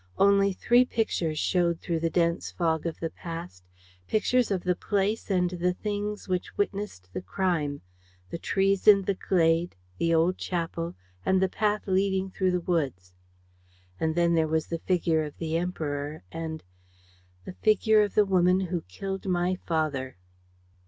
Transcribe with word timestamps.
Only 0.17 0.51
three 0.53 0.83
pictures 0.83 1.37
showed 1.37 1.79
through 1.79 1.99
the 1.99 2.09
dense 2.09 2.49
fog 2.51 2.87
of 2.87 2.99
the 2.99 3.11
past, 3.11 3.63
pictures 4.07 4.49
of 4.49 4.63
the 4.63 4.75
place 4.75 5.29
and 5.29 5.47
the 5.51 5.73
things 5.75 6.27
which 6.27 6.57
witnessed 6.57 7.13
the 7.13 7.21
crime: 7.21 7.81
the 8.31 8.39
trees 8.39 8.87
in 8.87 9.03
the 9.03 9.13
glade, 9.13 9.75
the 9.99 10.11
old 10.11 10.39
chapel 10.39 10.95
and 11.23 11.39
the 11.39 11.47
path 11.47 11.83
leading 11.85 12.31
through 12.31 12.49
the 12.49 12.61
woods. 12.61 13.13
And 13.99 14.15
then 14.15 14.33
there 14.33 14.47
was 14.47 14.65
the 14.65 14.79
figure 14.79 15.23
of 15.23 15.37
the 15.37 15.55
Emperor 15.55 16.23
and... 16.31 16.63
the 17.45 17.53
figure 17.53 18.01
of 18.01 18.15
the 18.15 18.25
woman 18.25 18.59
who 18.59 18.81
killed 18.87 19.27
my 19.27 19.53
father." 19.67 20.17